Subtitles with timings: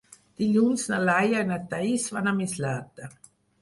[0.43, 3.17] Dilluns na Laia i na Thaís van a Mislata.